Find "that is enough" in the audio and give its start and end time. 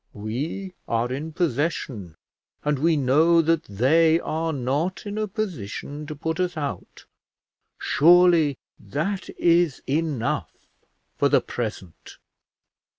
8.79-10.55